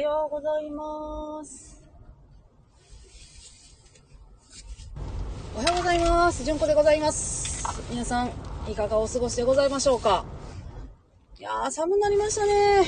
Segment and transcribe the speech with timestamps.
[0.00, 1.82] はようございます。
[5.54, 6.42] おはようございます。
[6.42, 7.66] じゅんこでございます。
[7.90, 8.30] 皆さん、
[8.66, 10.24] いかがお過ごしでございましょうか？
[11.38, 12.86] いやー、寒くなりましたね。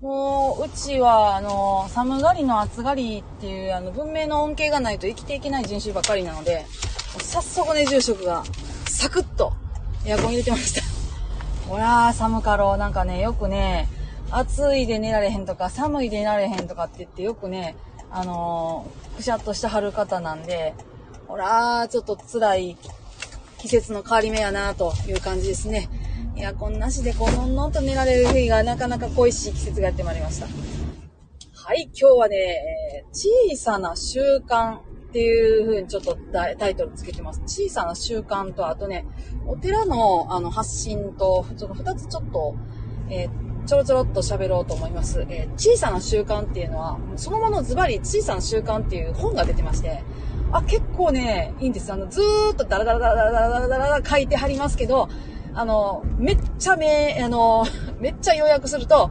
[0.00, 6.64] もう、うちは、あの、寒がりの暑がりっていう、あの、文明の恩恵がないと生きていけない人種ばっかりなので、
[7.20, 8.44] 早速ね、住職が、
[8.86, 9.52] サクッと、
[10.06, 10.80] エアコン入れてました。
[11.68, 12.78] ほらー、寒かろう。
[12.78, 13.90] なんかね、よくね、
[14.36, 17.76] 暑いで寝られへんとか、寒いで寝られへんとかって言って、よくね、
[18.10, 20.74] あのー、くしゃっとしてはる方なんで、
[21.28, 22.76] ほらー、ちょっと辛い
[23.58, 25.88] 季節の変わり目やなという感じですね。
[26.36, 30.46] エアコンなしでこう、のんのんと寝られる日がなかなか恋しい季節がやってまいりました。
[31.54, 34.82] はい、今日はね、小さな習慣っ
[35.12, 37.40] ていう風にちょっとタイトルつけてます。
[37.46, 39.06] 小さな習慣と、あとね、
[39.46, 42.56] お寺のあの発信と、ちょっと二つちょっと、
[43.08, 45.26] えーちょろちょろっと喋ろうと思います。
[45.28, 50.02] えー小さな習慣っていうのは、そのものズバリ小さな習慣っていう本が出てまして、
[50.52, 51.92] あ、結構ね、いいんです。
[51.92, 55.08] あの、ずーっとダラダラダラダラダラダラダラ書いてはりますけど、
[55.54, 57.64] あの、めっちゃめ、あの、
[57.98, 59.10] めっちゃ要約すると、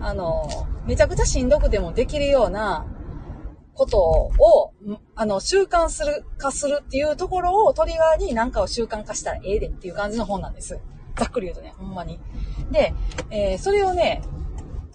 [0.00, 0.48] あの、
[0.84, 2.86] めちゃくちゃしんどくてもできるような
[3.74, 4.72] ことを、
[5.14, 10.80] あの、習慣する、化するっていうところをトリガーに何かを習慣化したらええでっていう感じの本なんです。
[11.16, 12.18] ざっくり言うとね、ほんまに。
[12.70, 12.94] で、
[13.30, 14.22] えーそれをね、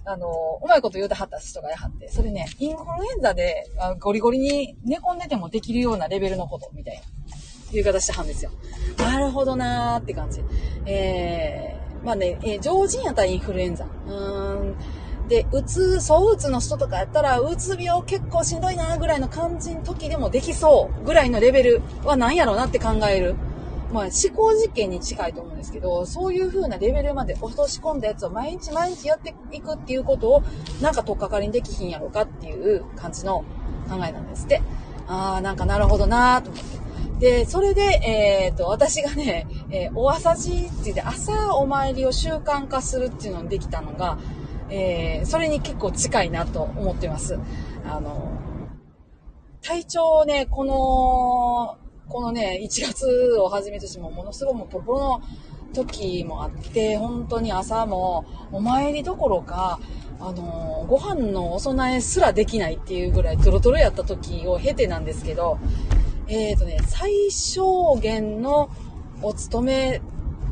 [0.05, 0.27] あの、
[0.63, 3.65] うまいこと言うてはった人がやはって、それね、インフルエンザで
[3.99, 7.01] ゴリゴリに寝込んでてもできるようなレベルのことみたいな
[7.73, 8.51] 言い方してはんですよ。
[8.97, 10.41] なるほどなーって感じ。
[10.85, 13.85] えー、まあね、えー常人やったらインフルエンザ。
[13.85, 14.75] うーん。
[15.27, 23.35] で、うつ、そううつの人とかやったら、うつ病結構しんどいなーぐらいの感じの時でもできそうぐらいのレベルは何やろうなって考える。
[23.91, 30.43] まあ、思考実験に近いと思うんですけど、そういう風なレベルまで落とし込んだやつを毎日毎日やっていくっていうことを、
[30.81, 33.45] なんか取っかかりにできひんやろかっていう感じの
[33.89, 34.61] 考えなんですって。
[35.07, 36.77] あー、なんかなるほどなーと思って。
[37.19, 44.19] で、それで、えっ、と、私がね、えーお朝じって言って、朝お参りを習慣化するっていうのにできたのが、
[44.69, 47.39] えーそれに結構近いなと思ってます。
[47.85, 48.33] あの、
[49.63, 51.77] 体調をね、この、
[52.09, 55.21] このね、1月をはじめとしても、ものすごいもうポロポの
[55.73, 59.79] 時もあって、本当に朝も、お参りどころか、
[60.19, 65.59] あの、ご飯のお供えすらできないっていうぐらいトロトロやった時を経てなんですけど、
[66.27, 68.69] えっ、とね、最小限の
[69.21, 70.01] お勤め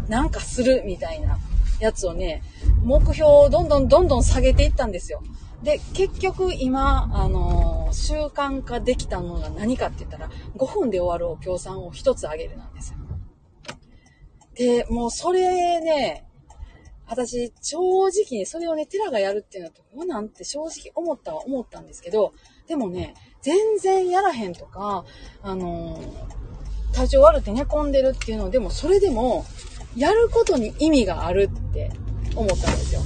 [0.07, 1.39] なんかするみたいな
[1.79, 2.44] やつをね、
[2.83, 5.21] 目標をどんどんどんどん下げていったんですよ。
[5.63, 12.96] で、結局今、あのー習慣化できたのが何かって言ったら、5分で終わるお経さんを1つあげるなんです。
[14.56, 16.25] で、もうそれね、
[17.07, 22.34] 私、正直にそれをね、テラがやるっていうのはどうなんて正直思ったは思ったんですけど、
[22.68, 25.06] でもね、全然やらへんとか、
[25.41, 26.45] あのー
[26.95, 29.45] 体調悪くて寝込んでるっていうのでも、それでも、
[29.97, 31.91] やることに意味があるって
[32.38, 33.01] 思ったんですよ。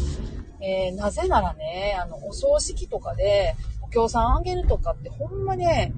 [0.61, 3.55] えーなぜならね、あの、お葬式とかで、
[3.89, 5.93] 協賛あげるとかってほんまね、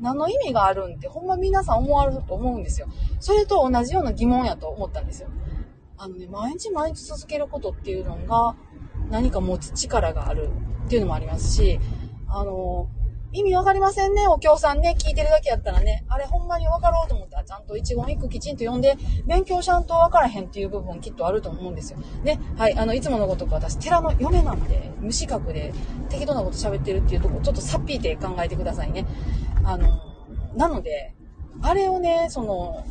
[0.00, 2.88] 何の意味があるんってほんま皆さん思われると思うんですよ。
[3.18, 5.28] それと同じような疑問やと思ったんですよ。
[5.96, 8.56] あのね、毎日毎日続けることっていうのが
[9.10, 10.48] 何か持つ力がある
[10.86, 11.78] っていうのもありますし、
[12.28, 12.88] あの、
[13.32, 21.98] 意味わかりませんね、お経さんね、聞いてるだけやったらね、あれほんまにわかろうと思ったらちゃんと一言一句きちんと読んで、勉強しゃんとわからへんっていう部分きっとあると思うんですよ。
[22.24, 25.72] ね、はい、あの、いつものごとく私、寺の嫁なんで、無資格で
[26.08, 29.06] 適当なこと喋ってるっていうとこ、ちょっとさっぴいて考えてくださいね。
[29.62, 30.00] あの、
[30.56, 31.14] なので、
[31.62, 32.84] あれをね、その、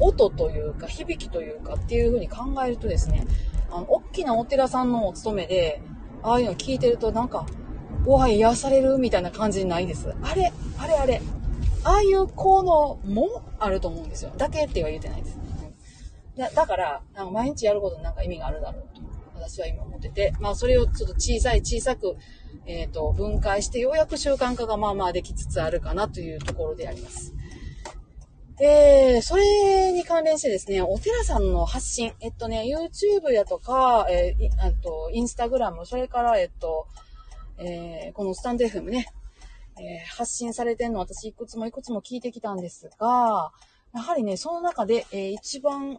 [0.00, 3.26] 音というか、響きというかっていう風に考えるとですね、
[3.70, 5.82] あの、大きなお寺さんのお勤めで、
[6.22, 7.46] ああいうの聞いてるとなんか、
[8.12, 10.14] わい、癒されるみたいな感じないです。
[10.22, 11.22] あれ、あれあれ。
[11.84, 14.32] ああいう効能もあると思うんですよ。
[14.36, 15.38] だけっては言ってないです。
[16.36, 19.00] だだから、なんか毎日やることになんか意味があるだろうと。
[19.34, 22.16] 私は今思ってて、まあそれをちょっと小さい小さく、
[22.66, 27.32] えっ、と、分解してようやく習慣化がまあまあできつつあるかなというところであります。
[28.58, 36.86] えー、それに関連してですね、お寺さんの発信、えっとね、YouTube やとか、えーあと、インスタグラム、それから、えっと、
[37.58, 39.06] えーこのスタンド FM ね、
[39.78, 43.52] えー発信されてるの私いくつもいくつも聞いてきたんですが、
[43.94, 45.98] やはりね、その中で、えー一番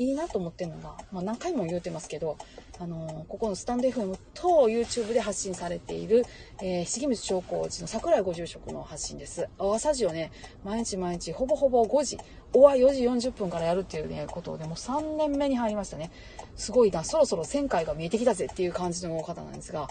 [0.00, 2.36] いいなと思ってるのが、まあ何回も言うてますけど、
[2.78, 6.24] あのーここのスタンド FM と YouTube で発信されている、
[6.62, 9.48] えー、重光長光寺の桜井ご住職の発信です。
[9.58, 10.30] 朝時をね、
[10.64, 12.18] 毎日毎日、ほぼほぼ5時、
[12.54, 16.10] おは4時40分からやるっていうね、ことをね、もう3年目に入りましたね。
[16.54, 19.88] すごいな、そろそろ1000回が見えてきたぜっていう感じの方なんですが、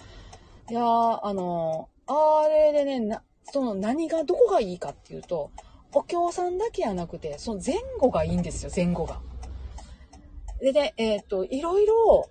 [0.70, 5.52] いやー、あのー、あれでね、な、その何が、どこがいいかっていうと、
[5.94, 9.22] お経さんだけじゃなくて、その前後がいいんですよ、前後が。
[10.60, 12.30] でね、えっ、と、いろいろ、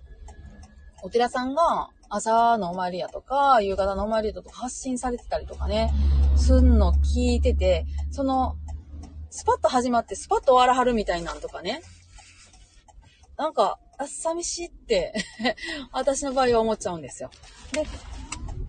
[1.03, 5.91] お寺さんが朝のお参りやとか、夕方のお参りだとか発信されてたりとかね、
[6.35, 8.55] すんの聞いてて、その、
[9.29, 11.81] スパッと始まってスパッと終わらはるみたいなんとかね。
[13.37, 15.13] なんか、あ、寂しいって
[15.91, 17.31] 私の場合は思っちゃうんですよ。
[17.71, 17.85] で、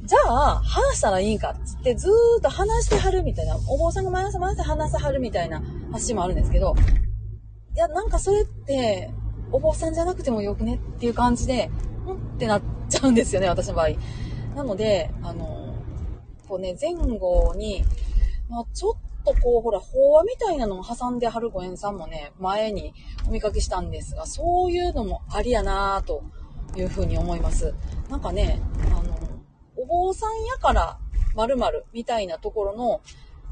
[0.08, 5.62] じゃあ、話したらいいんかっつって、ずーっと話してはるみたいな、お坊さんが毎朝毎朝話さはるみたいな
[5.92, 6.74] 発信もあるんですけど、
[7.74, 9.10] いや、なんかそれって、
[9.52, 13.88] お坊さんじゃなくてもよくねっていう感じで、んってなっちゃうんですよね、私の場合。
[14.56, 15.74] なので、あの、
[16.48, 17.84] こうね、前後に、
[18.48, 18.94] まあ、ちょっ
[19.26, 22.94] とこう、ほら、法話みたいなのを挟んではるご縁さんもね、前に
[23.28, 26.22] お見かけしたんですが、そういうのもありやなぁと
[26.76, 27.74] いうふうに思います。
[28.08, 28.58] なんかね、
[28.90, 29.07] あの、
[29.88, 30.98] 坊さんやから
[31.34, 33.00] 〇〇みたいなところの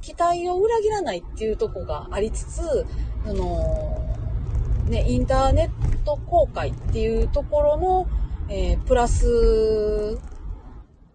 [0.01, 2.87] 期待を裏切らないっていうとこがありつつ、
[3.27, 4.17] あの、
[4.89, 8.09] ね、インターネット公開っていうところの、
[8.49, 10.17] えー、プラス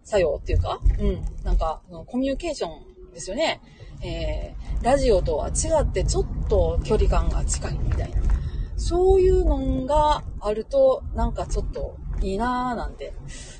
[0.04, 3.60] 作用っていうか、うん、なんか、コミュニケーションですよね。
[4.02, 8.41] えー、ラジオとは違ってちょっと距離感が近いみたいな。
[8.76, 13.14] そういうのがあると、なんかちょっといいなぁなんて、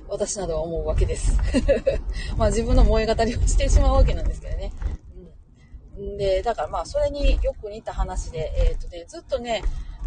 [0.09, 1.39] 私などは思うわけです。
[2.37, 4.73] まあ自分の燃え語りをしてしまうわけなんですけどね。
[5.99, 9.63] うん、で、だからまあそれによく似た話で、えっ、ー、とね、ずっとね、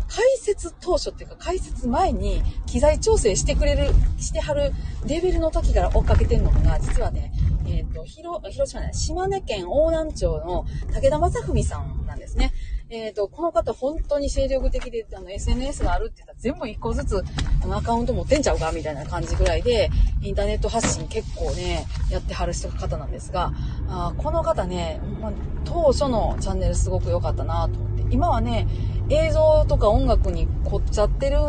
[0.07, 4.71] 開設当初っていうか開設前に機材調整してくれる、してはる
[5.05, 7.31] レベルの時から追っかけてんのが、実はね、
[7.67, 12.53] えっ、ー、と、広、広島ね、島根県大南町の武田正文さんなんですね。
[12.95, 17.21] えっ、ー、と、この方本当に精力的で、あの、SNS があるって言ったら全部一個ずつ、
[17.61, 19.89] あの、アカウント持ってんちゃうかみたいな感じぐらいで、
[20.21, 23.51] インターネット発信結構ね、やってはる人方なんですが、
[23.89, 25.33] あこの方ね、ま
[25.65, 28.65] 当初のチャンネルすごく良かったなと思って、今はね、
[29.09, 31.39] 映像とか音楽に凝っちゃってる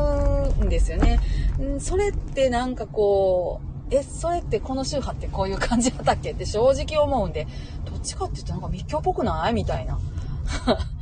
[0.65, 1.21] んですよね。
[1.63, 7.47] んそれってなんかこう、え、それってこの宗派ってこういう感じだったっけって正直思うんで、
[7.85, 10.01] どっちかって言うとなんか密教っぽくないみたいな。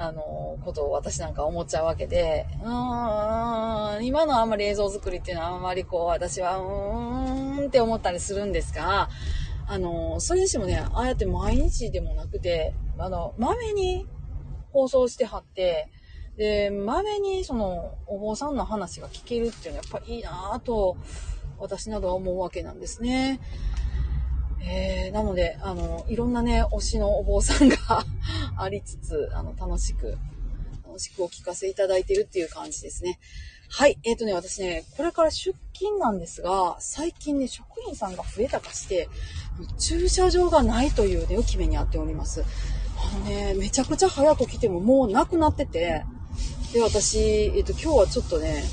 [0.00, 9.10] あの、ことを私なんか思っちゃうわけで、うーん、今のあんまり映像作りっていうのはあんまりこう、私は、うーんって思ったりするんですが、
[9.66, 14.06] あの、それにしてもね、ああやって毎日でもなくて、あの、まめに
[14.72, 15.88] 放送してはって、
[16.38, 20.96] で、まめにその、お坊さんの話が聞けるっていうのはやっぱいいなぁと、
[21.58, 23.38] 私などは思うわけなんですね。
[24.62, 27.76] えー、なので、あの、いろんなね、推しのお坊さんが
[28.62, 30.18] ありつつ、あの、楽しく、
[30.86, 33.18] 楽しくお聞かせいただいてるっていう感じですね。
[33.68, 33.98] はい。
[34.02, 39.08] えっ、ー、とね、私ね、これから出勤なんですが、最近ね、職員さんが増えたかして、
[39.78, 42.44] 駐車場がないというね、浮き目にあっております。
[42.96, 46.04] あのね、めちゃくちゃ早く来てももうなくなってて、
[46.72, 47.18] で、私、
[47.56, 48.64] えっ、と、今日はちょっとね、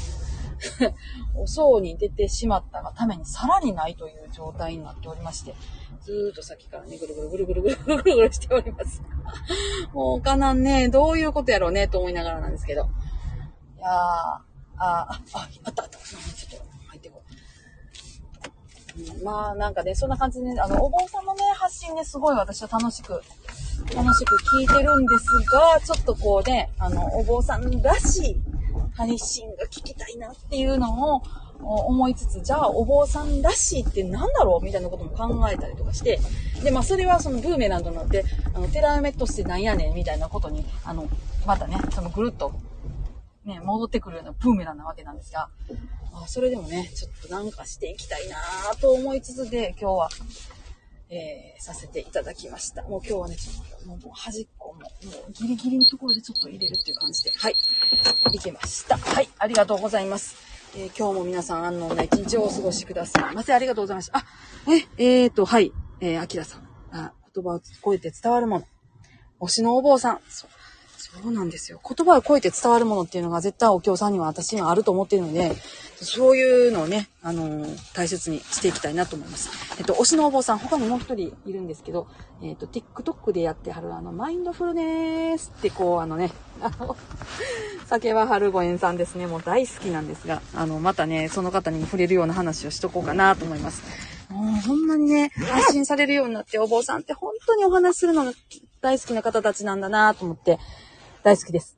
[1.35, 5.55] お葬に出てしまったがためにさらにないという状態になっておりまして、
[6.01, 9.01] ずーっと先からね、ぐるぐるぐるぐるぐるぐるぐるぐるしております。
[9.93, 12.89] もうかなんね、どういうことやろうね、と思いながらなんですけど。
[13.77, 14.43] いやー、あ、
[14.77, 15.97] あ、あ、あったあった。
[15.97, 16.17] ちょ
[16.57, 17.21] っと入っていこ
[19.21, 19.23] う。
[19.23, 23.21] まあなんかね、そんな感じでね、あの、お坊さんのね、発信ね、すごい私は楽しく
[23.95, 28.41] 楽しく聞いてるんですが、ちょっとこうね、あの、お坊さんらしい
[28.97, 31.21] 配信が聞きたいなっていうのを
[31.59, 36.19] 思いつつ、じゃあお坊さんらしいって何だろうみたいなことも考えたりとかして、
[36.63, 38.25] で、まあそれはそのブーメランドになって、
[38.55, 41.07] あの、テラメットってなんやねんみたいなことに、あの、
[41.45, 42.53] またね、そのぐるっと、
[43.45, 45.49] ね、戻ってくるようなブーメランなわけなんですが、
[46.13, 48.37] あ、それでもね、ちょっとなんかしていきたいな
[48.81, 50.09] と思いつつで、今日は、
[51.09, 52.83] えー、させていただきました。
[52.83, 54.87] もう今日はね、ちょっと、もう端っこも、も
[55.29, 57.55] うギリギリのところでちょっと入れるっていう感じで、はい、
[58.31, 58.97] いけました。
[58.97, 60.35] はい、ありがとうございます。
[60.75, 63.53] えー、今日も皆さん安穏な一日をお過ごしくださいませ。
[63.53, 64.19] ありがとうございました。
[64.19, 64.25] あ、
[64.97, 66.67] え、えーと、はい、えー、あきらさん。
[66.91, 68.67] あ、言葉を超えて伝わるもの。
[69.39, 70.19] 推しのお坊さん。
[71.11, 71.31] そう。
[71.31, 71.79] なんですよ。
[71.83, 75.55] 言葉を超えて伝わるものっていうのが絶対お経さんには私にはあると思っているので、
[76.01, 79.49] そういうのをね、あのー、大切にしていきたいなと思います。
[79.79, 82.07] えっと、推しのお坊さん、他にもう一人いるんですけど、
[82.41, 86.95] えっと、TikTok でやってはる、あの、マインドフルネスってこう、あのね、あの、
[87.87, 89.27] 酒は春ご縁さんですね。
[89.27, 93.81] もう大好きなんですが、あの、またね、その方に触れるような話をしとこうかなと思います。
[94.29, 98.33] もう、ほんまにね、発信されるようになって、お坊さんって本当にお話するのが
[98.81, 100.59] 大好きな方たちなんだなと思って、
[101.27, 101.77] 大好きです。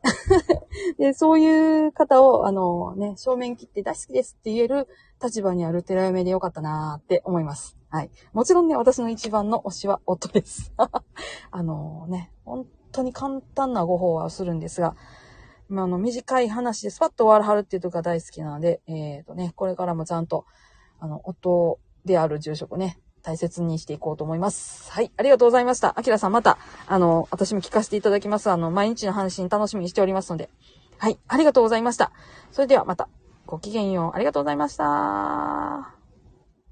[0.99, 4.87] で、そういう方を、あのね、正面切って大好きですって言える
[5.19, 7.75] 立場にある寺嫁でよかったなーって思います。
[7.89, 8.11] はい。
[8.31, 10.71] もちろんね、私の一番の推しは夫です。
[11.49, 14.95] あのね、本当に簡単なご法話をするんですが、
[15.67, 20.45] まあ、あの、短い話でスパッと終わるはるっていうとこが大好きなので、えっ、ー、とね、これからもちゃんと、
[20.99, 24.91] あの、夫である住職ね、大切にしていこうと思います。
[24.91, 25.11] はい。
[25.17, 25.93] ありがとうございました。
[25.97, 26.57] あきらさんまた、
[26.87, 28.49] あの、私も聞かせていただきます。
[28.49, 30.49] あの、毎日の配信楽しみにしておりますので。
[30.97, 31.19] はい。
[31.27, 32.11] ありがとうございました。
[32.51, 33.09] それではまた、
[33.45, 34.15] ごきげんよう。
[34.15, 35.98] ありがとうございました。